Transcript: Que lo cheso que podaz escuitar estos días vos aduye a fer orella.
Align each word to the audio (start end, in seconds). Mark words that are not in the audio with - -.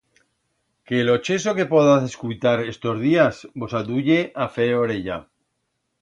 Que 0.87 0.99
lo 1.09 1.13
cheso 1.27 1.55
que 1.57 1.69
podaz 1.73 2.01
escuitar 2.11 2.57
estos 2.73 2.97
días 3.07 3.35
vos 3.59 3.73
aduye 3.81 4.19
a 4.43 4.45
fer 4.55 4.71
orella. 4.85 5.17